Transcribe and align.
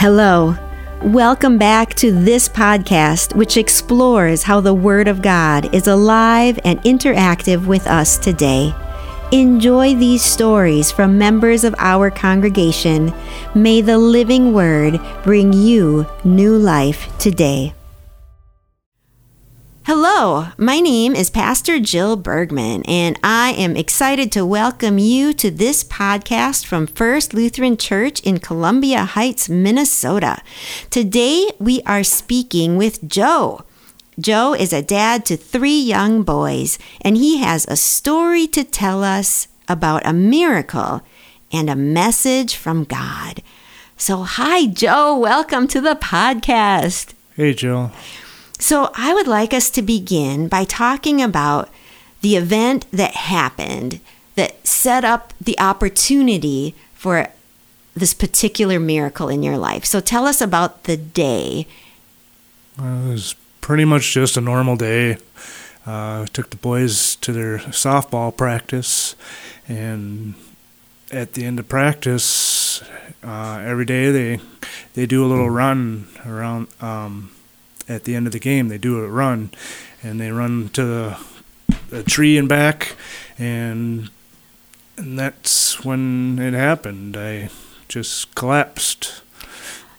Hello. 0.00 0.54
Welcome 1.02 1.58
back 1.58 1.92
to 1.94 2.12
this 2.12 2.48
podcast, 2.48 3.34
which 3.34 3.56
explores 3.56 4.44
how 4.44 4.60
the 4.60 4.72
Word 4.72 5.08
of 5.08 5.22
God 5.22 5.74
is 5.74 5.88
alive 5.88 6.56
and 6.64 6.80
interactive 6.82 7.66
with 7.66 7.84
us 7.88 8.16
today. 8.16 8.72
Enjoy 9.32 9.96
these 9.96 10.22
stories 10.22 10.92
from 10.92 11.18
members 11.18 11.64
of 11.64 11.74
our 11.78 12.12
congregation. 12.12 13.12
May 13.56 13.80
the 13.80 13.98
living 13.98 14.52
Word 14.52 15.00
bring 15.24 15.52
you 15.52 16.06
new 16.22 16.56
life 16.56 17.08
today. 17.18 17.74
Hello, 19.88 20.48
my 20.58 20.80
name 20.80 21.14
is 21.16 21.30
Pastor 21.30 21.80
Jill 21.80 22.14
Bergman, 22.14 22.82
and 22.82 23.18
I 23.24 23.52
am 23.52 23.74
excited 23.74 24.30
to 24.32 24.44
welcome 24.44 24.98
you 24.98 25.32
to 25.32 25.50
this 25.50 25.82
podcast 25.82 26.66
from 26.66 26.86
First 26.86 27.32
Lutheran 27.32 27.78
Church 27.78 28.20
in 28.20 28.36
Columbia 28.36 29.06
Heights, 29.06 29.48
Minnesota. 29.48 30.42
Today 30.90 31.48
we 31.58 31.80
are 31.86 32.04
speaking 32.04 32.76
with 32.76 33.08
Joe. 33.08 33.62
Joe 34.20 34.52
is 34.52 34.74
a 34.74 34.82
dad 34.82 35.24
to 35.24 35.38
three 35.38 35.80
young 35.80 36.22
boys, 36.22 36.78
and 37.00 37.16
he 37.16 37.38
has 37.38 37.64
a 37.66 37.74
story 37.74 38.46
to 38.48 38.64
tell 38.64 39.02
us 39.02 39.48
about 39.70 40.06
a 40.06 40.12
miracle 40.12 41.00
and 41.50 41.70
a 41.70 41.74
message 41.74 42.56
from 42.56 42.84
God. 42.84 43.42
So, 43.96 44.24
hi, 44.24 44.66
Joe. 44.66 45.18
Welcome 45.18 45.66
to 45.68 45.80
the 45.80 45.94
podcast. 45.94 47.14
Hey, 47.34 47.54
Jill. 47.54 47.90
So, 48.58 48.90
I 48.94 49.14
would 49.14 49.28
like 49.28 49.54
us 49.54 49.70
to 49.70 49.82
begin 49.82 50.48
by 50.48 50.64
talking 50.64 51.22
about 51.22 51.70
the 52.20 52.34
event 52.36 52.86
that 52.90 53.14
happened 53.14 54.00
that 54.34 54.66
set 54.66 55.04
up 55.04 55.32
the 55.40 55.58
opportunity 55.60 56.74
for 56.92 57.28
this 57.94 58.14
particular 58.14 58.80
miracle 58.80 59.28
in 59.28 59.42
your 59.42 59.56
life. 59.56 59.84
So, 59.84 60.00
tell 60.00 60.26
us 60.26 60.40
about 60.40 60.84
the 60.84 60.96
day. 60.96 61.68
Well, 62.76 63.08
it 63.08 63.12
was 63.12 63.36
pretty 63.60 63.84
much 63.84 64.12
just 64.12 64.36
a 64.36 64.40
normal 64.40 64.76
day. 64.76 65.18
Uh, 65.86 66.26
took 66.32 66.50
the 66.50 66.56
boys 66.56 67.16
to 67.16 67.32
their 67.32 67.58
softball 67.58 68.36
practice, 68.36 69.14
and 69.66 70.34
at 71.10 71.32
the 71.32 71.44
end 71.44 71.58
of 71.58 71.68
practice, 71.68 72.82
uh, 73.22 73.62
every 73.64 73.84
day 73.84 74.10
they 74.10 74.40
they 74.94 75.06
do 75.06 75.24
a 75.24 75.28
little 75.28 75.48
run 75.48 76.08
around. 76.26 76.68
Um, 76.80 77.30
at 77.88 78.04
the 78.04 78.14
end 78.14 78.26
of 78.26 78.32
the 78.32 78.38
game, 78.38 78.68
they 78.68 78.78
do 78.78 79.02
a 79.02 79.08
run, 79.08 79.50
and 80.02 80.20
they 80.20 80.30
run 80.30 80.68
to 80.70 80.84
the, 80.84 81.18
the 81.90 82.02
tree 82.02 82.36
and 82.38 82.48
back, 82.48 82.96
and 83.38 84.10
and 84.96 85.18
that's 85.18 85.84
when 85.84 86.38
it 86.38 86.54
happened. 86.54 87.16
I 87.16 87.50
just 87.88 88.34
collapsed. 88.34 89.22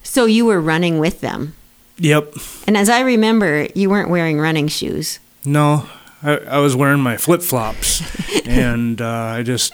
So, 0.03 0.25
you 0.25 0.45
were 0.45 0.59
running 0.59 0.99
with 0.99 1.21
them. 1.21 1.55
Yep. 1.97 2.33
And 2.67 2.75
as 2.75 2.89
I 2.89 3.01
remember, 3.01 3.67
you 3.75 3.89
weren't 3.89 4.09
wearing 4.09 4.39
running 4.39 4.67
shoes. 4.67 5.19
No, 5.45 5.87
I, 6.23 6.37
I 6.37 6.57
was 6.59 6.75
wearing 6.75 7.01
my 7.01 7.17
flip 7.17 7.41
flops, 7.41 8.01
and 8.45 9.01
uh, 9.01 9.07
I 9.07 9.43
just 9.43 9.73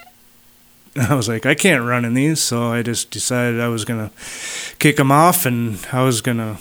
I 0.96 1.14
was 1.14 1.28
like, 1.28 1.46
I 1.46 1.56
can't 1.56 1.84
run 1.84 2.06
in 2.06 2.14
these, 2.14 2.40
so 2.40 2.72
I 2.72 2.82
just 2.82 3.12
decided 3.12 3.60
I 3.60 3.68
was 3.68 3.86
gonna 3.86 4.12
kick 4.80 4.98
them 4.98 5.12
off, 5.12 5.46
and 5.46 5.80
I 5.92 6.04
was 6.04 6.22
gonna 6.22 6.58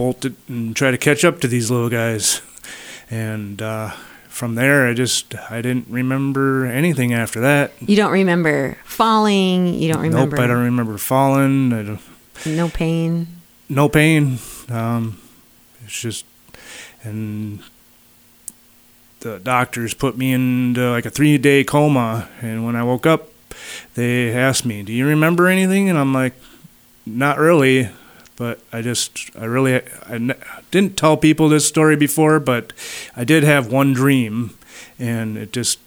bolt 0.00 0.24
it 0.24 0.32
and 0.48 0.74
try 0.74 0.90
to 0.90 0.96
catch 0.96 1.26
up 1.26 1.42
to 1.42 1.46
these 1.46 1.70
little 1.70 1.90
guys, 1.90 2.40
and. 3.10 3.60
Uh, 3.60 3.90
from 4.28 4.54
there, 4.54 4.86
I 4.86 4.94
just 4.94 5.34
I 5.50 5.60
didn't 5.60 5.88
remember 5.90 6.64
anything 6.64 7.12
after 7.12 7.40
that. 7.40 7.72
You 7.80 7.94
don't 7.94 8.12
remember 8.12 8.78
falling. 8.84 9.74
You 9.74 9.92
don't 9.92 10.00
remember. 10.00 10.36
Nope, 10.36 10.44
I 10.44 10.46
don't 10.46 10.64
remember 10.64 10.96
falling. 10.96 11.74
I 11.74 11.82
don't, 11.82 12.00
no 12.46 12.70
pain. 12.70 13.26
No 13.68 13.90
pain. 13.90 14.38
Um, 14.70 15.20
it's 15.84 16.00
just, 16.00 16.24
and 17.02 17.60
the 19.20 19.40
doctors 19.40 19.92
put 19.92 20.16
me 20.16 20.32
into 20.32 20.90
like 20.90 21.04
a 21.04 21.10
three 21.10 21.36
day 21.36 21.62
coma. 21.62 22.26
And 22.40 22.64
when 22.64 22.76
I 22.76 22.82
woke 22.82 23.04
up, 23.04 23.28
they 23.94 24.32
asked 24.32 24.64
me, 24.64 24.82
Do 24.82 24.92
you 24.94 25.06
remember 25.06 25.48
anything? 25.48 25.90
And 25.90 25.98
I'm 25.98 26.14
like, 26.14 26.32
Not 27.04 27.38
really. 27.38 27.90
But 28.40 28.58
I 28.72 28.80
just, 28.80 29.30
I 29.38 29.44
really, 29.44 29.74
I 29.74 30.34
didn't 30.70 30.96
tell 30.96 31.18
people 31.18 31.50
this 31.50 31.68
story 31.68 31.94
before, 31.94 32.40
but 32.40 32.72
I 33.14 33.22
did 33.22 33.42
have 33.42 33.70
one 33.70 33.92
dream, 33.92 34.56
and 34.98 35.36
it 35.36 35.52
just 35.52 35.78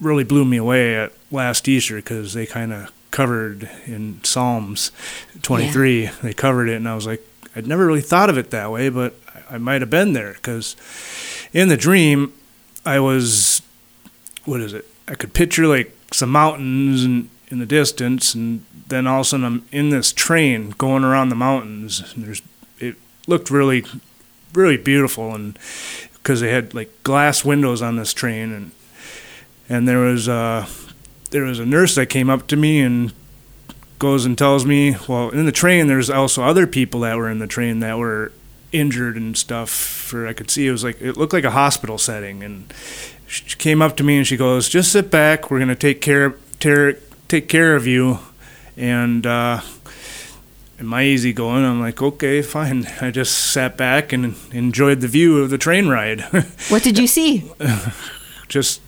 really 0.00 0.22
blew 0.22 0.44
me 0.44 0.58
away 0.58 0.94
at 0.94 1.12
last 1.32 1.66
Easter 1.66 1.96
because 1.96 2.34
they 2.34 2.46
kind 2.46 2.72
of 2.72 2.92
covered 3.10 3.68
in 3.84 4.22
Psalms 4.22 4.92
23. 5.42 6.04
Yeah. 6.04 6.12
They 6.22 6.34
covered 6.34 6.68
it, 6.68 6.76
and 6.76 6.88
I 6.88 6.94
was 6.94 7.04
like, 7.04 7.26
I'd 7.56 7.66
never 7.66 7.84
really 7.84 8.00
thought 8.00 8.30
of 8.30 8.38
it 8.38 8.52
that 8.52 8.70
way, 8.70 8.88
but 8.88 9.16
I 9.50 9.58
might 9.58 9.82
have 9.82 9.90
been 9.90 10.12
there 10.12 10.34
because 10.34 10.76
in 11.52 11.66
the 11.66 11.76
dream, 11.76 12.32
I 12.86 13.00
was, 13.00 13.60
what 14.44 14.60
is 14.60 14.72
it? 14.72 14.86
I 15.08 15.16
could 15.16 15.34
picture 15.34 15.66
like 15.66 15.92
some 16.12 16.30
mountains 16.30 17.02
and 17.02 17.28
in 17.54 17.60
the 17.60 17.66
distance, 17.66 18.34
and 18.34 18.64
then 18.88 19.06
all 19.06 19.20
of 19.20 19.26
a 19.26 19.28
sudden 19.28 19.46
I'm 19.46 19.64
in 19.70 19.90
this 19.90 20.12
train 20.12 20.70
going 20.70 21.04
around 21.04 21.28
the 21.28 21.36
mountains. 21.36 22.12
And 22.12 22.24
there's, 22.24 22.42
it 22.80 22.96
looked 23.28 23.48
really, 23.48 23.84
really 24.52 24.76
beautiful, 24.76 25.34
and 25.34 25.56
because 26.14 26.40
they 26.40 26.50
had 26.50 26.74
like 26.74 26.90
glass 27.04 27.44
windows 27.44 27.80
on 27.80 27.94
this 27.94 28.12
train, 28.12 28.52
and 28.52 28.72
and 29.68 29.86
there 29.88 30.00
was 30.00 30.28
uh, 30.28 30.66
there 31.30 31.44
was 31.44 31.60
a 31.60 31.64
nurse 31.64 31.94
that 31.94 32.06
came 32.06 32.28
up 32.28 32.48
to 32.48 32.56
me 32.56 32.80
and 32.80 33.12
goes 34.00 34.26
and 34.26 34.36
tells 34.36 34.66
me, 34.66 34.96
well, 35.08 35.30
in 35.30 35.46
the 35.46 35.52
train 35.52 35.86
there's 35.86 36.10
also 36.10 36.42
other 36.42 36.66
people 36.66 37.00
that 37.00 37.16
were 37.16 37.30
in 37.30 37.38
the 37.38 37.46
train 37.46 37.78
that 37.80 37.96
were 37.96 38.32
injured 38.72 39.16
and 39.16 39.38
stuff. 39.38 39.70
For 39.70 40.26
I 40.26 40.32
could 40.32 40.50
see 40.50 40.66
it 40.66 40.72
was 40.72 40.82
like 40.82 41.00
it 41.00 41.16
looked 41.16 41.32
like 41.32 41.44
a 41.44 41.52
hospital 41.52 41.98
setting, 41.98 42.42
and 42.42 42.74
she 43.28 43.56
came 43.56 43.80
up 43.80 43.96
to 43.98 44.02
me 44.02 44.16
and 44.16 44.26
she 44.26 44.36
goes, 44.36 44.68
"Just 44.68 44.90
sit 44.90 45.08
back. 45.08 45.52
We're 45.52 45.60
gonna 45.60 45.76
take 45.76 46.00
care 46.00 46.34
take 46.58 47.13
take 47.34 47.48
care 47.48 47.74
of 47.74 47.86
you." 47.86 48.18
And 48.76 49.26
uh, 49.26 49.60
in 50.78 50.86
my 50.86 51.04
easy 51.04 51.32
going, 51.32 51.64
I'm 51.64 51.80
like, 51.80 52.02
okay, 52.02 52.42
fine. 52.42 52.86
I 53.00 53.10
just 53.10 53.52
sat 53.52 53.76
back 53.76 54.12
and 54.12 54.36
enjoyed 54.52 55.00
the 55.00 55.08
view 55.08 55.42
of 55.42 55.50
the 55.50 55.58
train 55.58 55.88
ride. 55.88 56.20
what 56.68 56.82
did 56.82 56.98
you 56.98 57.06
see? 57.06 57.50
just 58.48 58.80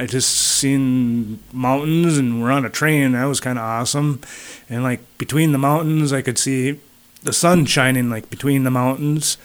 I 0.00 0.06
just 0.06 0.30
seen 0.30 1.40
mountains 1.52 2.18
and 2.18 2.42
we're 2.42 2.52
on 2.52 2.64
a 2.64 2.70
train. 2.70 3.12
That 3.12 3.24
was 3.24 3.40
kind 3.40 3.58
of 3.58 3.64
awesome. 3.64 4.20
And 4.68 4.82
like 4.82 5.00
between 5.18 5.52
the 5.52 5.58
mountains, 5.58 6.12
I 6.12 6.22
could 6.22 6.38
see 6.38 6.80
the 7.22 7.32
sun 7.32 7.66
shining 7.66 8.10
like 8.10 8.30
between 8.30 8.64
the 8.64 8.70
mountains. 8.70 9.38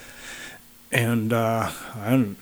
And 0.91 1.33
uh, 1.33 1.71
I 1.95 2.09
don't 2.09 2.37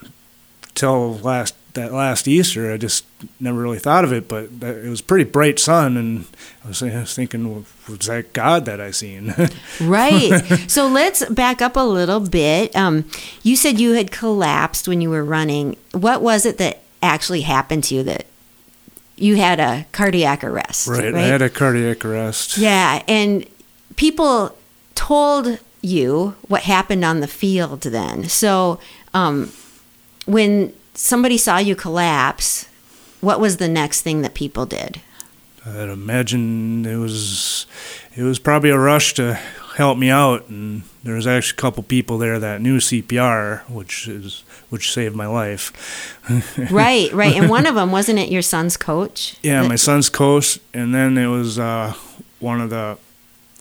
till 0.75 1.19
last 1.19 1.55
that 1.73 1.93
last 1.93 2.27
Easter, 2.27 2.71
I 2.71 2.77
just 2.77 3.05
never 3.39 3.59
really 3.59 3.79
thought 3.79 4.03
of 4.03 4.11
it, 4.11 4.27
but 4.27 4.59
that, 4.59 4.77
it 4.77 4.89
was 4.89 5.01
pretty 5.01 5.23
bright 5.23 5.59
sun, 5.59 5.97
and 5.97 6.25
I 6.65 6.69
was, 6.69 6.83
I 6.83 6.99
was 6.99 7.15
thinking, 7.15 7.49
well, 7.49 7.65
was 7.87 8.07
that 8.07 8.33
God 8.33 8.65
that 8.65 8.81
I 8.81 8.91
seen? 8.91 9.33
right. 9.81 10.43
So 10.67 10.87
let's 10.87 11.25
back 11.29 11.61
up 11.61 11.75
a 11.75 11.85
little 11.85 12.19
bit. 12.19 12.75
Um, 12.75 13.05
you 13.43 13.55
said 13.55 13.79
you 13.79 13.93
had 13.93 14.11
collapsed 14.11 14.87
when 14.87 15.01
you 15.01 15.09
were 15.09 15.23
running. 15.23 15.77
What 15.91 16.21
was 16.21 16.45
it 16.45 16.57
that 16.57 16.81
actually 17.01 17.41
happened 17.41 17.85
to 17.85 17.95
you 17.95 18.03
that 18.03 18.25
you 19.15 19.37
had 19.37 19.59
a 19.59 19.85
cardiac 19.91 20.43
arrest? 20.43 20.87
Right. 20.87 21.05
right? 21.05 21.15
I 21.15 21.21
had 21.21 21.41
a 21.41 21.49
cardiac 21.49 22.03
arrest. 22.03 22.57
Yeah, 22.57 23.03
and 23.07 23.45
people 23.95 24.57
told 24.95 25.59
you 25.81 26.35
what 26.47 26.63
happened 26.63 27.03
on 27.03 27.21
the 27.21 27.27
field 27.27 27.81
then. 27.81 28.29
So 28.29 28.79
um, 29.13 29.51
when 30.25 30.73
somebody 30.93 31.37
saw 31.37 31.57
you 31.57 31.75
collapse, 31.75 32.67
what 33.21 33.39
was 33.39 33.57
the 33.57 33.67
next 33.67 34.01
thing 34.01 34.21
that 34.21 34.33
people 34.33 34.65
did? 34.65 35.01
I'd 35.65 35.89
imagine 35.89 36.85
it 36.85 36.97
was 36.97 37.67
it 38.15 38.23
was 38.23 38.39
probably 38.39 38.71
a 38.71 38.77
rush 38.79 39.13
to 39.15 39.35
help 39.75 39.97
me 39.97 40.09
out, 40.09 40.49
and 40.49 40.83
there 41.03 41.15
was 41.15 41.27
actually 41.27 41.57
a 41.57 41.61
couple 41.61 41.83
people 41.83 42.17
there 42.17 42.39
that 42.39 42.61
knew 42.61 42.77
CPR, 42.77 43.61
which 43.69 44.07
is 44.07 44.43
which 44.69 44.91
saved 44.91 45.15
my 45.15 45.27
life. 45.27 46.17
right, 46.71 47.11
right, 47.13 47.35
and 47.35 47.47
one 47.49 47.67
of 47.67 47.75
them 47.75 47.91
wasn't 47.91 48.17
it 48.17 48.29
your 48.29 48.41
son's 48.41 48.75
coach? 48.75 49.37
Yeah, 49.43 49.67
my 49.67 49.75
son's 49.75 50.09
coach, 50.09 50.59
and 50.73 50.95
then 50.95 51.17
it 51.17 51.27
was 51.27 51.59
uh, 51.59 51.93
one 52.39 52.59
of 52.59 52.71
the 52.71 52.97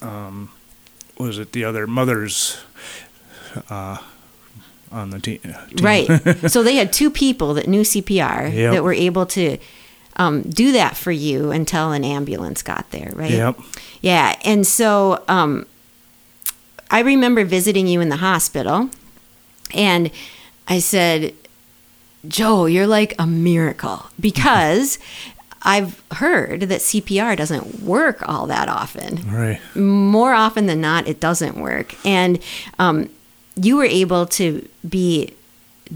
um, 0.00 0.50
was 1.18 1.38
it 1.38 1.52
the 1.52 1.64
other 1.64 1.86
mothers. 1.86 2.58
Uh, 3.68 3.98
on 4.92 5.10
the 5.10 5.18
te- 5.18 5.40
uh, 5.44 5.66
team. 5.66 5.84
Right. 5.84 6.06
so 6.50 6.62
they 6.62 6.76
had 6.76 6.92
two 6.92 7.10
people 7.10 7.54
that 7.54 7.66
knew 7.68 7.82
CPR 7.82 8.52
yep. 8.52 8.72
that 8.72 8.84
were 8.84 8.92
able 8.92 9.26
to 9.26 9.58
um, 10.16 10.42
do 10.42 10.72
that 10.72 10.96
for 10.96 11.12
you 11.12 11.50
until 11.50 11.92
an 11.92 12.04
ambulance 12.04 12.62
got 12.62 12.90
there, 12.90 13.12
right? 13.14 13.30
Yep. 13.30 13.60
Yeah. 14.00 14.36
And 14.44 14.66
so 14.66 15.24
um, 15.28 15.66
I 16.90 17.00
remember 17.00 17.44
visiting 17.44 17.86
you 17.86 18.00
in 18.00 18.08
the 18.08 18.16
hospital, 18.16 18.90
and 19.72 20.10
I 20.68 20.78
said, 20.80 21.34
Joe, 22.26 22.66
you're 22.66 22.86
like 22.86 23.14
a 23.18 23.26
miracle 23.26 24.06
because 24.18 24.98
I've 25.62 26.02
heard 26.12 26.62
that 26.62 26.80
CPR 26.80 27.36
doesn't 27.36 27.82
work 27.82 28.26
all 28.28 28.46
that 28.46 28.68
often. 28.68 29.30
Right. 29.30 29.60
More 29.74 30.32
often 30.32 30.66
than 30.66 30.80
not, 30.80 31.06
it 31.06 31.20
doesn't 31.20 31.56
work. 31.56 31.94
And 32.04 32.38
um, 32.78 33.10
you 33.56 33.76
were 33.76 33.84
able 33.84 34.26
to 34.26 34.66
be 34.88 35.34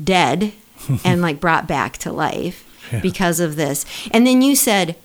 dead 0.03 0.53
and 1.05 1.21
like 1.23 1.41
brought 1.41 1.67
back 1.67 1.97
to 1.99 2.13
life 2.13 2.65
Yeah. 2.93 3.01
because 3.01 3.41
of 3.41 3.57
this. 3.57 3.85
And 4.11 4.27
then 4.27 4.43
you 4.43 4.55
said, 4.57 4.97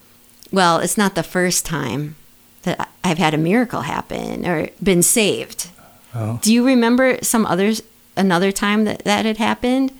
well, 0.52 0.80
it's 0.80 0.98
not 0.98 1.16
the 1.16 1.24
first 1.24 1.66
time 1.66 2.16
that 2.64 2.90
I've 3.04 3.18
had 3.20 3.34
a 3.34 3.38
miracle 3.38 3.82
happen 3.82 4.46
or 4.46 4.70
been 4.84 5.02
saved. 5.04 5.70
Oh. 6.14 6.40
Do 6.42 6.52
you 6.54 6.66
remember 6.66 7.20
some 7.22 7.46
others 7.46 7.82
another 8.18 8.52
time 8.52 8.84
that 8.86 9.04
that 9.06 9.26
had 9.26 9.38
happened? 9.38 9.92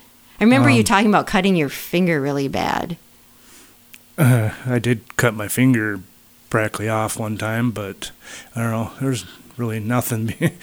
I 0.42 0.44
remember 0.44 0.70
you 0.70 0.80
Um, 0.80 0.86
talking 0.86 1.08
about 1.10 1.28
cutting 1.28 1.56
your 1.56 1.70
finger 1.70 2.20
really 2.20 2.48
bad. 2.48 2.98
Uh, 4.18 4.50
I 4.66 4.80
did 4.80 5.16
cut 5.18 5.34
my 5.34 5.48
finger 5.48 6.02
practically 6.50 6.90
off 6.90 7.18
one 7.20 7.38
time, 7.38 7.72
but 7.72 8.12
I 8.56 8.62
don't 8.64 8.72
know. 8.72 8.92
There's 9.00 9.26
really 9.56 9.80
nothing. 9.80 10.34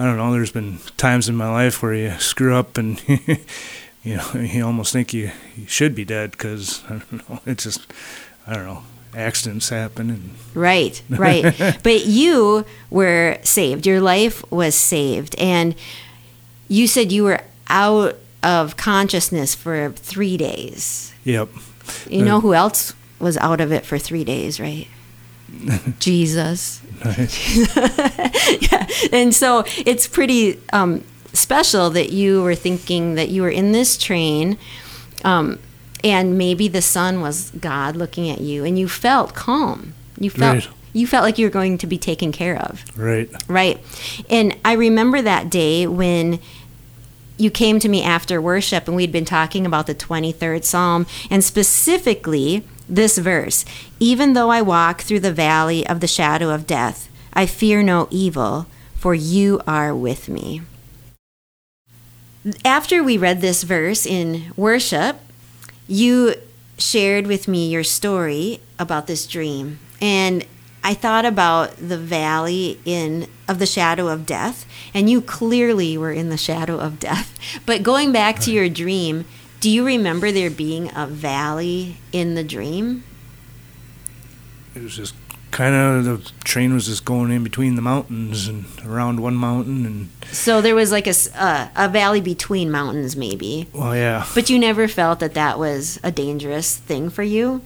I 0.00 0.04
don't 0.04 0.16
know. 0.16 0.32
There's 0.32 0.50
been 0.50 0.78
times 0.96 1.28
in 1.28 1.36
my 1.36 1.50
life 1.52 1.82
where 1.82 1.92
you 1.92 2.12
screw 2.18 2.54
up 2.54 2.78
and 2.78 3.02
you 4.02 4.16
know 4.16 4.32
you 4.34 4.64
almost 4.64 4.94
think 4.94 5.12
you, 5.12 5.30
you 5.54 5.66
should 5.66 5.94
be 5.94 6.06
dead 6.06 6.30
because 6.30 6.82
I 6.88 7.02
don't 7.10 7.28
know. 7.28 7.40
It's 7.44 7.64
just 7.64 7.86
I 8.46 8.54
don't 8.54 8.64
know. 8.64 8.82
Accidents 9.14 9.68
happen 9.68 10.08
and 10.08 10.30
Right, 10.54 11.02
right. 11.10 11.42
but 11.82 12.06
you 12.06 12.64
were 12.88 13.36
saved. 13.42 13.86
Your 13.86 14.00
life 14.00 14.48
was 14.50 14.74
saved. 14.74 15.34
And 15.36 15.74
you 16.68 16.86
said 16.86 17.12
you 17.12 17.24
were 17.24 17.42
out 17.68 18.16
of 18.42 18.78
consciousness 18.78 19.54
for 19.54 19.90
three 19.96 20.38
days. 20.38 21.12
yep. 21.24 21.50
You 22.08 22.24
know 22.24 22.40
who 22.40 22.54
else 22.54 22.94
was 23.18 23.36
out 23.36 23.60
of 23.60 23.70
it 23.70 23.84
for 23.84 23.98
three 23.98 24.24
days, 24.24 24.58
right? 24.60 24.86
Jesus. 25.98 26.80
yeah. 28.60 28.86
And 29.12 29.34
so 29.34 29.64
it's 29.78 30.06
pretty 30.06 30.60
um, 30.72 31.04
special 31.32 31.90
that 31.90 32.10
you 32.12 32.42
were 32.42 32.54
thinking 32.54 33.14
that 33.14 33.28
you 33.28 33.42
were 33.42 33.50
in 33.50 33.72
this 33.72 33.96
train. 33.96 34.58
Um, 35.24 35.58
and 36.02 36.38
maybe 36.38 36.68
the 36.68 36.80
sun 36.82 37.20
was 37.20 37.50
God 37.50 37.94
looking 37.94 38.30
at 38.30 38.40
you, 38.40 38.64
and 38.64 38.78
you 38.78 38.88
felt 38.88 39.34
calm. 39.34 39.92
You 40.18 40.30
felt 40.30 40.54
Right. 40.66 40.68
you 40.94 41.06
felt 41.06 41.24
like 41.24 41.36
you 41.38 41.46
were 41.46 41.50
going 41.50 41.76
to 41.78 41.86
be 41.86 41.98
taken 41.98 42.32
care 42.32 42.56
of. 42.58 42.82
Right. 42.96 43.30
Right. 43.48 43.78
And 44.30 44.56
I 44.64 44.72
remember 44.72 45.20
that 45.22 45.50
day 45.50 45.86
when 45.86 46.40
you 47.36 47.50
came 47.50 47.78
to 47.80 47.88
me 47.88 48.02
after 48.02 48.40
worship 48.40 48.86
and 48.86 48.96
we'd 48.96 49.12
been 49.12 49.24
talking 49.24 49.64
about 49.66 49.86
the 49.86 49.94
23rd 49.94 50.62
Psalm 50.64 51.06
and 51.30 51.42
specifically 51.44 52.64
this 52.90 53.18
verse 53.18 53.64
Even 53.98 54.32
though 54.34 54.50
I 54.50 54.62
walk 54.62 55.02
through 55.02 55.20
the 55.20 55.32
valley 55.32 55.86
of 55.86 56.00
the 56.00 56.06
shadow 56.06 56.50
of 56.50 56.66
death, 56.66 57.08
I 57.32 57.46
fear 57.46 57.82
no 57.82 58.08
evil, 58.10 58.66
for 58.96 59.14
you 59.14 59.60
are 59.66 59.94
with 59.94 60.28
me. 60.28 60.62
After 62.64 63.02
we 63.02 63.16
read 63.16 63.40
this 63.40 63.62
verse 63.62 64.06
in 64.06 64.52
worship, 64.56 65.18
you 65.86 66.34
shared 66.78 67.26
with 67.26 67.46
me 67.46 67.68
your 67.68 67.84
story 67.84 68.60
about 68.78 69.06
this 69.06 69.26
dream. 69.26 69.78
And 70.00 70.44
i 70.82 70.94
thought 70.94 71.26
about 71.26 71.76
the 71.76 71.98
valley 71.98 72.80
in 72.86 73.26
of 73.46 73.58
the 73.58 73.66
shadow 73.66 74.08
of 74.08 74.24
death 74.24 74.64
and 74.94 75.10
you 75.10 75.20
clearly 75.20 75.98
were 75.98 76.12
in 76.12 76.30
the 76.30 76.36
shadow 76.38 76.78
of 76.78 76.98
death. 76.98 77.38
But 77.66 77.82
going 77.82 78.12
back 78.12 78.38
to 78.40 78.52
your 78.52 78.68
dream 78.68 79.24
do 79.60 79.70
you 79.70 79.84
remember 79.84 80.32
there 80.32 80.50
being 80.50 80.90
a 80.96 81.06
valley 81.06 81.96
in 82.12 82.34
the 82.34 82.42
dream? 82.42 83.04
It 84.74 84.82
was 84.82 84.96
just 84.96 85.14
kind 85.50 85.74
of 85.74 86.04
the 86.04 86.32
train 86.44 86.72
was 86.72 86.86
just 86.86 87.04
going 87.04 87.30
in 87.30 87.42
between 87.42 87.74
the 87.74 87.82
mountains 87.82 88.46
and 88.46 88.64
around 88.86 89.20
one 89.20 89.34
mountain 89.34 89.84
and 89.84 90.08
so 90.30 90.60
there 90.60 90.76
was 90.76 90.92
like 90.92 91.08
a, 91.08 91.14
uh, 91.34 91.68
a 91.74 91.88
valley 91.88 92.20
between 92.20 92.70
mountains 92.70 93.16
maybe. 93.16 93.68
Well 93.72 93.96
yeah. 93.96 94.26
But 94.34 94.48
you 94.48 94.58
never 94.58 94.86
felt 94.88 95.18
that 95.20 95.34
that 95.34 95.58
was 95.58 95.98
a 96.02 96.12
dangerous 96.12 96.76
thing 96.76 97.10
for 97.10 97.24
you? 97.24 97.62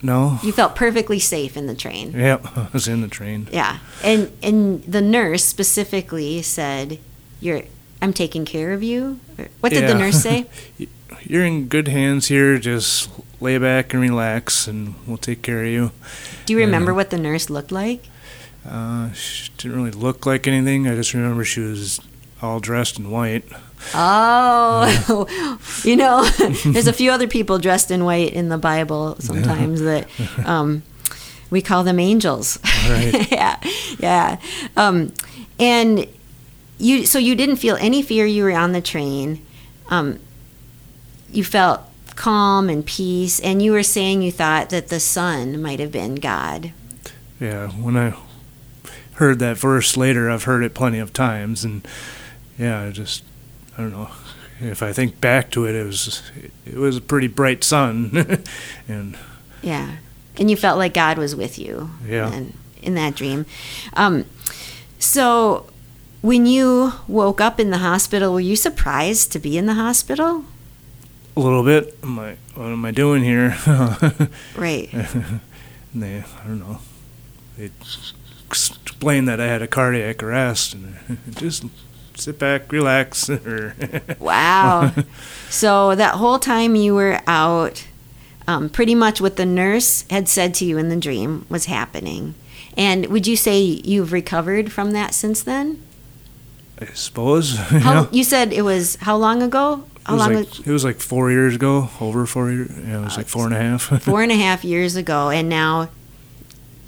No. 0.00 0.38
You 0.44 0.52
felt 0.52 0.76
perfectly 0.76 1.18
safe 1.18 1.56
in 1.56 1.66
the 1.66 1.74
train? 1.74 2.12
Yep 2.12 2.46
I 2.56 2.68
was 2.72 2.86
in 2.86 3.00
the 3.00 3.08
train. 3.08 3.48
Yeah, 3.52 3.78
and 4.02 4.30
and 4.42 4.84
the 4.84 5.02
nurse 5.02 5.44
specifically 5.44 6.40
said, 6.42 7.00
"You're, 7.40 7.62
I'm 8.00 8.12
taking 8.12 8.44
care 8.44 8.72
of 8.72 8.82
you." 8.84 9.18
What 9.58 9.72
did 9.72 9.88
the 9.88 9.94
nurse 9.94 10.22
say? 10.22 10.46
you're 11.22 11.44
in 11.44 11.66
good 11.68 11.88
hands 11.88 12.28
here. 12.28 12.58
Just 12.58 13.08
lay 13.40 13.58
back 13.58 13.92
and 13.92 14.02
relax, 14.02 14.66
and 14.66 14.94
we'll 15.06 15.16
take 15.18 15.42
care 15.42 15.64
of 15.64 15.70
you. 15.70 15.90
Do 16.46 16.52
you 16.52 16.58
remember 16.58 16.90
Yeah. 16.92 16.96
what 16.96 17.10
the 17.10 17.18
nurse 17.18 17.48
looked 17.50 17.72
like? 17.72 18.04
Uh, 18.68 19.12
she 19.12 19.50
didn't 19.56 19.76
really 19.76 19.90
look 19.90 20.26
like 20.26 20.46
anything. 20.46 20.86
I 20.88 20.94
just 20.94 21.14
remember 21.14 21.44
she 21.44 21.60
was 21.60 22.00
all 22.42 22.60
dressed 22.60 22.98
in 22.98 23.10
white. 23.10 23.44
Oh, 23.94 25.58
you 25.84 25.96
know, 25.96 26.24
there's 26.66 26.86
a 26.88 26.92
few 26.92 27.10
other 27.10 27.28
people 27.28 27.58
dressed 27.58 27.90
in 27.90 28.04
white 28.04 28.32
in 28.32 28.48
the 28.48 28.58
Bible 28.58 29.16
sometimes 29.20 29.80
that 29.82 30.08
um, 30.44 30.82
we 31.50 31.62
call 31.62 31.84
them 31.84 31.98
angels. 31.98 32.58
Right. 32.88 33.28
yeah, 33.30 33.56
yeah. 33.98 34.36
Um, 34.76 35.12
and 35.58 36.06
you, 36.78 37.06
so 37.06 37.18
you 37.18 37.34
didn't 37.34 37.56
feel 37.56 37.76
any 37.80 38.02
fear. 38.02 38.26
You 38.26 38.44
were 38.44 38.52
on 38.52 38.72
the 38.72 38.80
train. 38.80 39.44
Um, 39.88 40.18
you 41.30 41.44
felt 41.44 41.80
calm 42.16 42.68
and 42.68 42.84
peace, 42.84 43.38
and 43.40 43.62
you 43.62 43.72
were 43.72 43.82
saying 43.82 44.22
you 44.22 44.32
thought 44.32 44.70
that 44.70 44.88
the 44.88 45.00
sun 45.00 45.60
might 45.62 45.80
have 45.80 45.92
been 45.92 46.16
God. 46.16 46.72
Yeah, 47.40 47.68
when 47.70 47.96
I 47.96 48.14
heard 49.14 49.38
that 49.38 49.56
verse 49.58 49.96
later, 49.96 50.28
I've 50.30 50.44
heard 50.44 50.64
it 50.64 50.74
plenty 50.74 50.98
of 50.98 51.12
times, 51.12 51.64
and 51.64 51.86
yeah, 52.58 52.82
I 52.82 52.90
just 52.90 53.22
I 53.76 53.82
don't 53.82 53.92
know. 53.92 54.10
If 54.60 54.82
I 54.82 54.92
think 54.92 55.20
back 55.20 55.52
to 55.52 55.66
it, 55.66 55.76
it 55.76 55.84
was 55.86 56.22
it 56.66 56.74
was 56.74 56.96
a 56.96 57.00
pretty 57.00 57.28
bright 57.28 57.62
sun, 57.62 58.42
and 58.88 59.16
Yeah. 59.62 59.96
And 60.36 60.48
you 60.50 60.56
felt 60.56 60.78
like 60.78 60.94
God 60.94 61.18
was 61.18 61.34
with 61.34 61.58
you 61.58 61.90
Yeah. 62.06 62.32
in, 62.32 62.52
in 62.82 62.94
that 62.94 63.14
dream. 63.16 63.44
Um, 63.94 64.24
so 64.98 65.66
when 66.22 66.46
you 66.46 66.92
woke 67.06 67.40
up 67.40 67.58
in 67.60 67.70
the 67.70 67.78
hospital, 67.78 68.32
were 68.32 68.40
you 68.40 68.56
surprised 68.56 69.30
to 69.32 69.38
be 69.38 69.58
in 69.58 69.66
the 69.66 69.74
hospital? 69.74 70.44
A 71.38 71.44
little 71.44 71.62
bit. 71.62 71.96
I'm 72.02 72.16
like, 72.16 72.38
what 72.54 72.66
am 72.66 72.84
I 72.84 72.90
doing 72.90 73.22
here? 73.22 73.56
Right. 74.56 74.92
And 74.92 76.02
they, 76.02 76.18
I 76.18 76.46
don't 76.46 76.58
know, 76.60 76.78
they 77.56 77.70
explained 78.46 79.26
that 79.28 79.40
I 79.40 79.46
had 79.46 79.62
a 79.62 79.66
cardiac 79.66 80.22
arrest, 80.22 80.74
and 80.74 80.96
just 81.36 81.64
sit 82.14 82.38
back, 82.38 82.70
relax, 82.72 83.30
Wow. 84.18 84.92
so 85.48 85.94
that 85.94 86.16
whole 86.16 86.38
time 86.38 86.74
you 86.76 86.94
were 86.94 87.20
out, 87.26 87.86
um, 88.46 88.68
pretty 88.68 88.94
much 88.94 89.20
what 89.20 89.36
the 89.36 89.46
nurse 89.46 90.04
had 90.10 90.28
said 90.28 90.52
to 90.54 90.64
you 90.64 90.76
in 90.78 90.88
the 90.88 90.96
dream 90.96 91.46
was 91.48 91.66
happening. 91.66 92.34
And 92.76 93.06
would 93.06 93.26
you 93.26 93.36
say 93.36 93.60
you've 93.60 94.12
recovered 94.12 94.70
from 94.72 94.90
that 94.92 95.14
since 95.14 95.42
then? 95.42 95.82
I 96.80 96.86
suppose. 96.94 97.56
How. 97.56 98.08
You 98.12 98.22
said 98.24 98.52
it 98.52 98.62
was 98.62 98.96
how 98.96 99.16
long 99.16 99.42
ago? 99.42 99.84
It 100.08 100.12
was 100.12 100.26
like 100.26 100.66
it 100.66 100.70
was 100.70 100.84
like 100.84 101.00
four 101.00 101.30
years 101.30 101.54
ago, 101.54 101.90
over 102.00 102.24
four 102.26 102.50
years. 102.50 102.70
Yeah, 102.70 103.00
it 103.00 103.04
was 103.04 103.16
like 103.16 103.26
four 103.26 103.44
and 103.44 103.54
a 103.54 103.58
half. 103.58 103.82
four 104.02 104.22
and 104.22 104.32
a 104.32 104.36
half 104.36 104.64
years 104.64 104.96
ago, 104.96 105.28
and 105.30 105.48
now 105.48 105.90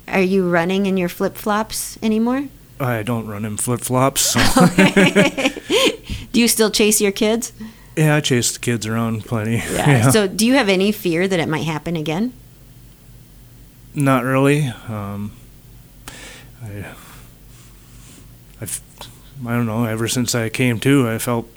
are 0.08 0.20
you 0.22 0.48
running 0.48 0.86
in 0.86 0.96
your 0.96 1.08
flip 1.08 1.36
flops 1.36 1.98
anymore? 2.02 2.48
I 2.78 3.02
don't 3.02 3.26
run 3.26 3.44
in 3.44 3.56
flip 3.58 3.80
flops. 3.80 4.22
So. 4.22 4.40
Do 6.32 6.40
you 6.40 6.48
still 6.48 6.70
chase 6.70 7.00
your 7.00 7.12
kids? 7.12 7.52
yeah, 7.96 8.16
I 8.16 8.20
chase 8.20 8.52
the 8.52 8.58
kids 8.58 8.86
around 8.86 9.24
plenty. 9.26 9.56
Yeah. 9.56 10.10
So, 10.10 10.26
do 10.26 10.46
you 10.46 10.54
have 10.54 10.68
any 10.68 10.92
fear 10.92 11.28
that 11.28 11.38
it 11.40 11.48
might 11.48 11.64
happen 11.64 11.96
again? 11.96 12.32
Not 13.94 14.24
really. 14.24 14.66
Um, 14.88 15.32
I, 16.62 16.86
I've, 18.60 18.80
I 19.46 19.50
don't 19.50 19.66
know. 19.66 19.84
Ever 19.84 20.08
since 20.08 20.34
I 20.34 20.48
came 20.48 20.78
to, 20.80 21.08
I 21.08 21.18
felt, 21.18 21.48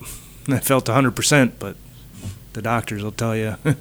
I 0.47 0.59
felt 0.59 0.88
hundred 0.88 1.15
percent. 1.15 1.59
But 1.59 1.75
the 2.53 2.62
doctors 2.62 3.03
will 3.03 3.12
tell 3.12 3.35
you, 3.35 3.55
I 3.65 3.75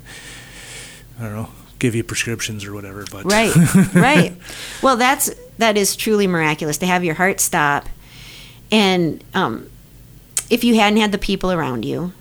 don't 1.19 1.35
know, 1.35 1.51
give 1.79 1.95
you 1.95 2.05
prescriptions 2.05 2.65
or 2.65 2.73
whatever. 2.73 3.05
But 3.11 3.25
Right, 3.25 3.55
right. 3.95 4.35
Well, 4.83 4.97
that's 4.97 5.31
that 5.59 5.77
is 5.77 5.97
truly 5.97 6.27
miraculous 6.27 6.79
to 6.79 6.87
have 6.87 7.05
your 7.05 7.15
heart 7.15 7.41
stop, 7.41 7.89
and 8.71 9.23
um, 9.35 9.71
if 10.51 10.65
you 10.65 10.75
hadn't 10.77 10.99
had 10.99 11.13
the 11.13 11.19
people 11.19 11.53
around 11.53 11.85
you 11.85 12.13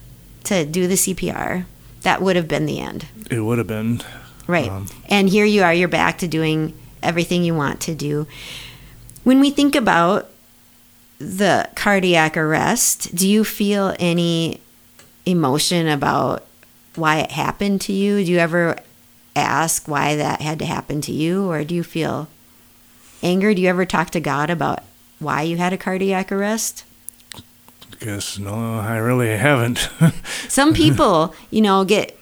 to 0.45 0.65
do 0.65 0.87
the 0.87 0.95
CPR, 0.95 1.65
that 2.01 2.21
would 2.21 2.35
have 2.35 2.47
been 2.47 2.65
the 2.65 2.79
end. 2.79 3.05
it 3.29 3.39
would 3.41 3.57
have 3.57 3.67
been. 3.67 4.01
Right. 4.47 4.69
Um, 4.69 4.87
and 5.07 5.29
here 5.29 5.45
you 5.45 5.63
are, 5.63 5.73
you're 5.73 5.87
back 5.87 6.17
to 6.19 6.27
doing 6.27 6.73
everything 7.01 7.43
you 7.43 7.53
want 7.55 7.79
to 7.81 7.95
do. 7.95 8.27
When 9.23 9.39
we 9.39 9.51
think 9.51 9.75
about 9.75 10.29
the 11.21 11.69
cardiac 11.75 12.35
arrest, 12.35 13.15
do 13.15 13.27
you 13.27 13.43
feel 13.43 13.95
any 13.99 14.59
emotion 15.25 15.87
about 15.87 16.45
why 16.95 17.19
it 17.19 17.31
happened 17.31 17.81
to 17.81 17.93
you? 17.93 18.23
Do 18.23 18.31
you 18.31 18.39
ever 18.39 18.77
ask 19.35 19.87
why 19.87 20.15
that 20.15 20.41
had 20.41 20.59
to 20.59 20.65
happen 20.65 21.01
to 21.01 21.11
you, 21.11 21.49
or 21.49 21.63
do 21.63 21.75
you 21.75 21.83
feel 21.83 22.27
anger? 23.23 23.53
Do 23.53 23.61
you 23.61 23.69
ever 23.69 23.85
talk 23.85 24.09
to 24.11 24.19
God 24.19 24.49
about 24.49 24.83
why 25.19 25.43
you 25.43 25.57
had 25.57 25.73
a 25.73 25.77
cardiac 25.77 26.31
arrest? 26.31 26.83
Guess 27.99 28.39
no, 28.39 28.79
I 28.79 28.97
really 28.97 29.37
haven't. 29.37 29.89
Some 30.47 30.73
people, 30.73 31.35
you 31.51 31.61
know, 31.61 31.85
get 31.85 32.17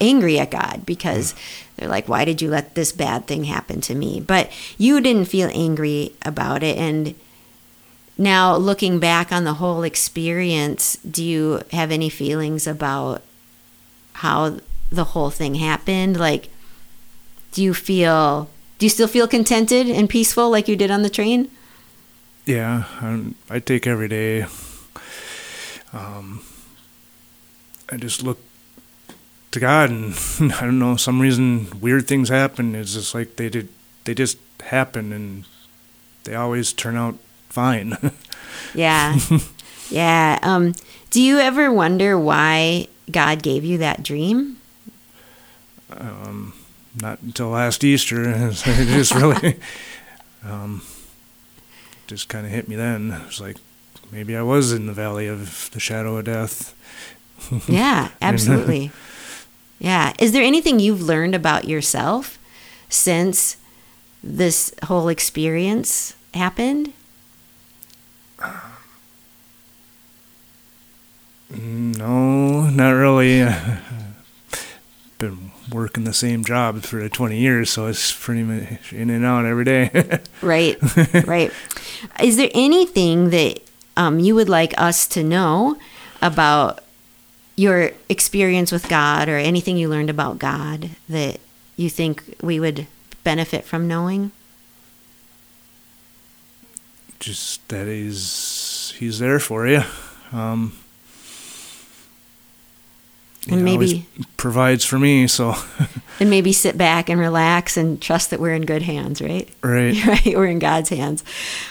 angry 0.00 0.38
at 0.38 0.52
God 0.52 0.86
because 0.86 1.34
they're 1.76 1.88
like, 1.88 2.08
why 2.08 2.24
did 2.24 2.40
you 2.40 2.50
let 2.50 2.74
this 2.74 2.92
bad 2.92 3.26
thing 3.26 3.44
happen 3.44 3.80
to 3.82 3.94
me? 3.94 4.20
But 4.20 4.50
you 4.78 5.00
didn't 5.00 5.24
feel 5.26 5.50
angry 5.52 6.12
about 6.22 6.62
it. 6.62 6.78
And 6.78 7.14
now, 8.16 8.56
looking 8.56 8.98
back 8.98 9.32
on 9.32 9.44
the 9.44 9.54
whole 9.54 9.82
experience, 9.82 10.96
do 10.98 11.24
you 11.24 11.62
have 11.72 11.90
any 11.90 12.08
feelings 12.08 12.66
about 12.66 13.22
how 14.14 14.58
the 14.90 15.04
whole 15.04 15.30
thing 15.30 15.56
happened? 15.56 16.18
Like, 16.18 16.48
do 17.52 17.62
you 17.62 17.74
feel, 17.74 18.48
do 18.78 18.86
you 18.86 18.90
still 18.90 19.08
feel 19.08 19.26
contented 19.26 19.88
and 19.88 20.08
peaceful 20.08 20.50
like 20.50 20.68
you 20.68 20.76
did 20.76 20.90
on 20.90 21.02
the 21.02 21.10
train? 21.10 21.50
yeah, 22.46 22.84
I'm, 23.00 23.34
I 23.48 23.58
take 23.58 23.86
every 23.86 24.08
day. 24.08 24.46
Um, 25.92 26.42
I 27.90 27.96
just 27.96 28.22
look 28.22 28.38
to 29.52 29.60
God, 29.60 29.90
and 29.90 30.14
I 30.52 30.60
don't 30.62 30.78
know. 30.78 30.96
Some 30.96 31.20
reason 31.20 31.80
weird 31.80 32.06
things 32.06 32.28
happen. 32.28 32.74
It's 32.74 32.94
just 32.94 33.14
like 33.14 33.36
they 33.36 33.48
did. 33.48 33.68
They 34.04 34.14
just 34.14 34.38
happen, 34.60 35.12
and 35.12 35.44
they 36.24 36.34
always 36.34 36.72
turn 36.72 36.96
out 36.96 37.16
fine. 37.54 37.96
Yeah. 38.76 39.16
yeah. 39.88 40.40
Um, 40.42 40.74
do 41.10 41.22
you 41.22 41.38
ever 41.38 41.70
wonder 41.72 42.18
why 42.18 42.88
God 43.08 43.40
gave 43.40 43.64
you 43.64 43.78
that 43.78 44.02
dream? 44.02 44.56
um, 45.90 46.52
not 47.00 47.20
until 47.22 47.48
last 47.48 47.84
Easter. 47.84 48.30
it 48.30 48.52
just 48.54 49.14
really, 49.14 49.58
um, 50.44 50.82
just 52.06 52.28
kind 52.28 52.46
of 52.46 52.52
hit 52.52 52.68
me 52.68 52.76
then. 52.76 53.12
It 53.12 53.26
was 53.26 53.40
like 53.40 53.56
maybe 54.10 54.36
I 54.36 54.42
was 54.42 54.72
in 54.72 54.86
the 54.86 54.92
valley 54.92 55.26
of 55.26 55.70
the 55.72 55.80
shadow 55.80 56.16
of 56.16 56.24
death. 56.24 56.74
Yeah, 57.68 58.10
absolutely. 58.22 58.90
Yeah. 59.78 60.14
Is 60.18 60.32
there 60.32 60.42
anything 60.42 60.80
you've 60.80 61.02
learned 61.02 61.34
about 61.34 61.68
yourself 61.68 62.38
since 62.88 63.56
this 64.22 64.74
whole 64.84 65.08
experience 65.08 66.14
happened? 66.32 66.92
No, 71.50 72.68
not 72.70 72.90
really. 72.90 73.46
Been 75.18 75.52
working 75.70 76.04
the 76.04 76.12
same 76.12 76.44
job 76.44 76.82
for 76.82 77.08
20 77.08 77.38
years, 77.38 77.70
so 77.70 77.86
it's 77.86 78.12
pretty 78.12 78.42
much 78.42 78.92
in 78.92 79.10
and 79.10 79.24
out 79.24 79.44
every 79.44 79.64
day. 79.64 80.20
Right, 80.42 80.76
right. 81.26 81.50
Is 82.22 82.36
there 82.36 82.50
anything 82.54 83.30
that 83.30 83.60
um, 83.96 84.18
you 84.18 84.34
would 84.34 84.48
like 84.48 84.74
us 84.76 85.06
to 85.08 85.22
know 85.22 85.78
about 86.20 86.80
your 87.56 87.92
experience 88.08 88.70
with 88.72 88.88
God 88.88 89.28
or 89.28 89.38
anything 89.38 89.78
you 89.78 89.88
learned 89.88 90.10
about 90.10 90.38
God 90.38 90.90
that 91.08 91.40
you 91.76 91.88
think 91.88 92.36
we 92.42 92.60
would 92.60 92.86
benefit 93.22 93.64
from 93.64 93.88
knowing? 93.88 94.32
Just 97.24 97.66
that 97.68 97.86
he's 97.86 98.92
he's 98.98 99.18
there 99.18 99.38
for 99.40 99.66
you. 99.66 99.82
Um, 100.30 100.72
And 103.48 103.56
he 103.66 103.76
maybe- 103.76 104.06
provides 104.36 104.84
for 104.84 104.98
me. 104.98 105.26
So 105.26 105.54
And 106.20 106.28
maybe 106.30 106.52
sit 106.52 106.76
back 106.78 107.08
and 107.08 107.18
relax 107.18 107.76
and 107.78 108.00
trust 108.00 108.28
that 108.30 108.40
we're 108.40 108.52
in 108.54 108.66
good 108.66 108.82
hands, 108.82 109.22
right? 109.22 109.48
right. 109.62 110.06
right? 110.06 110.26
We're 110.36 110.46
in 110.46 110.58
God's 110.58 110.90
hands. 110.90 111.24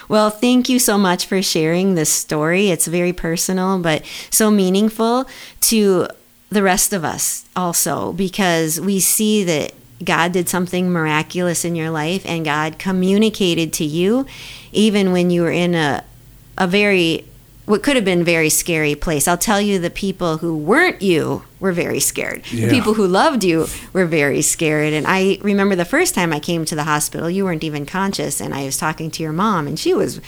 Well, 0.10 0.29
thank 0.31 0.69
you 0.69 0.79
so 0.79 0.98
much 0.98 1.25
for 1.27 1.41
sharing 1.43 1.93
this 1.95 2.10
story. 2.12 2.69
It's 2.69 2.88
very 2.88 3.13
personal, 3.13 3.77
but 3.79 4.03
so 4.31 4.50
meaningful 4.50 5.27
to 5.62 6.07
the 6.50 6.63
rest 6.63 6.93
of 6.93 7.03
us 7.05 7.45
also 7.55 8.12
because 8.13 8.79
we 8.81 9.00
see 9.00 9.43
that 9.43 9.74
God 10.03 10.31
did 10.33 10.50
something 10.50 10.89
miraculous 10.91 11.63
in 11.63 11.75
your 11.75 11.89
life 11.91 12.24
and 12.25 12.43
God 12.43 12.77
communicated 12.79 13.72
to 13.74 13.86
you 13.86 14.25
even 14.74 15.12
when 15.12 15.30
you 15.30 15.42
were 15.44 15.51
in 15.51 15.75
a 15.75 16.03
a 16.58 16.68
very 16.68 17.25
what 17.65 17.82
could 17.82 17.96
have 17.96 18.03
been 18.03 18.25
very 18.25 18.50
scary 18.50 18.94
place. 18.94 19.25
I'll 19.25 19.38
tell 19.38 19.62
you 19.62 19.80
the 19.80 19.89
people 19.89 20.39
who 20.39 20.58
weren't 20.58 21.01
you 21.01 21.44
were 21.62 21.72
very 21.72 22.01
scared. 22.01 22.44
The 22.51 22.70
people 22.70 22.94
who 22.96 23.08
loved 23.08 23.44
you 23.46 23.68
were 23.94 24.06
very 24.06 24.42
scared. 24.42 24.92
And 24.92 25.06
I 25.08 25.38
remember 25.42 25.74
the 25.75 25.86
first 25.86 26.13
time 26.13 26.34
I 26.34 26.42
came 26.42 26.65
to 26.65 26.75
the 26.75 26.84
hospital, 26.84 27.30
you 27.30 27.46
weren't 27.46 27.63
even 27.63 27.86
conscious 27.86 28.42
and 28.42 28.53
I 28.53 28.65
was 28.65 28.77
talking 28.77 29.10
to 29.12 29.24
your 29.24 29.32
mom 29.32 29.65
and 29.68 29.80
she 29.80 29.94
was 29.94 30.20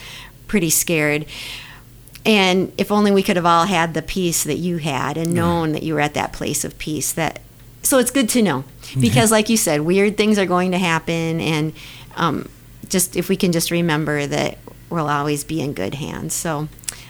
pretty 0.48 0.70
scared. 0.70 1.26
And 2.26 2.72
if 2.78 2.90
only 2.90 3.12
we 3.12 3.22
could 3.22 3.36
have 3.36 3.46
all 3.46 3.66
had 3.66 3.94
the 3.94 4.02
peace 4.02 4.46
that 4.46 4.58
you 4.58 4.78
had 4.78 5.18
and 5.18 5.34
known 5.34 5.74
that 5.74 5.84
you 5.84 5.94
were 5.94 6.00
at 6.00 6.14
that 6.14 6.32
place 6.32 6.64
of 6.64 6.78
peace 6.78 7.12
that 7.14 7.42
so 7.84 8.00
it's 8.00 8.10
good 8.12 8.30
to 8.30 8.42
know 8.42 8.64
because 9.00 9.30
like 9.30 9.48
you 9.48 9.58
said 9.58 9.82
weird 9.82 10.18
things 10.18 10.40
are 10.40 10.48
going 10.48 10.72
to 10.72 10.78
happen 10.80 11.40
and 11.40 11.72
um, 12.16 12.50
just 12.90 13.16
if 13.16 13.30
we 13.30 13.36
can 13.36 13.52
just 13.52 13.72
remember 13.72 14.26
that 14.28 14.58
we'll 14.90 15.10
always 15.10 15.44
be 15.44 15.62
in 15.62 15.74
good 15.74 15.96
hands 15.96 16.34
so 16.34 16.68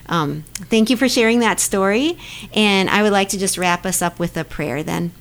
um, 0.08 0.44
thank 0.55 0.89
you 0.89 0.98
for 0.98 1.10
sharing 1.10 1.39
that 1.39 1.60
story 1.60 2.17
and 2.53 2.89
i 2.89 3.01
would 3.01 3.12
like 3.12 3.29
to 3.29 3.38
just 3.38 3.58
wrap 3.58 3.86
us 3.86 4.01
up 4.01 4.20
with 4.20 4.38
a 4.38 4.44
prayer 4.44 4.84
then 4.84 5.12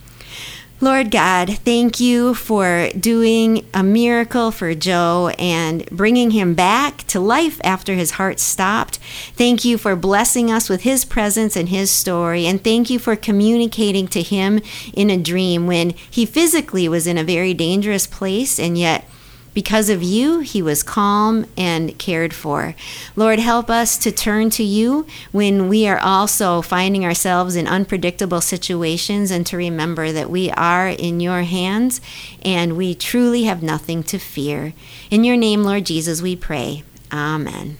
Lord 0.80 1.12
God, 1.12 1.58
thank 1.60 2.00
you 2.00 2.34
for 2.34 2.90
doing 2.98 3.64
a 3.72 3.82
miracle 3.82 4.50
for 4.50 4.74
Joe 4.74 5.32
and 5.38 5.86
bringing 5.86 6.32
him 6.32 6.54
back 6.54 7.04
to 7.04 7.20
life 7.20 7.60
after 7.62 7.94
his 7.94 8.12
heart 8.12 8.40
stopped. 8.40 8.98
Thank 9.34 9.64
you 9.64 9.78
for 9.78 9.94
blessing 9.94 10.50
us 10.50 10.68
with 10.68 10.82
his 10.82 11.04
presence 11.04 11.56
and 11.56 11.68
his 11.68 11.90
story. 11.90 12.44
And 12.44 12.62
thank 12.62 12.90
you 12.90 12.98
for 12.98 13.14
communicating 13.14 14.08
to 14.08 14.20
him 14.20 14.60
in 14.92 15.10
a 15.10 15.16
dream 15.16 15.66
when 15.66 15.90
he 16.10 16.26
physically 16.26 16.88
was 16.88 17.06
in 17.06 17.16
a 17.16 17.24
very 17.24 17.54
dangerous 17.54 18.06
place 18.06 18.58
and 18.58 18.76
yet 18.76 19.08
because 19.54 19.88
of 19.88 20.02
you, 20.02 20.40
he 20.40 20.60
was 20.60 20.82
calm 20.82 21.46
and 21.56 21.96
cared 21.98 22.34
for. 22.34 22.74
Lord, 23.14 23.38
help 23.38 23.70
us 23.70 23.96
to 23.98 24.10
turn 24.12 24.50
to 24.50 24.64
you 24.64 25.06
when 25.30 25.68
we 25.68 25.86
are 25.86 25.98
also 25.98 26.60
finding 26.60 27.04
ourselves 27.04 27.54
in 27.54 27.68
unpredictable 27.68 28.40
situations 28.40 29.30
and 29.30 29.46
to 29.46 29.56
remember 29.56 30.12
that 30.12 30.28
we 30.28 30.50
are 30.50 30.88
in 30.88 31.20
your 31.20 31.42
hands 31.42 32.00
and 32.42 32.76
we 32.76 32.94
truly 32.94 33.44
have 33.44 33.62
nothing 33.62 34.02
to 34.02 34.18
fear. 34.18 34.74
In 35.10 35.24
your 35.24 35.36
name, 35.36 35.62
Lord 35.62 35.86
Jesus, 35.86 36.20
we 36.20 36.34
pray. 36.34 36.82
Amen. 37.12 37.78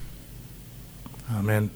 Amen. 1.31 1.69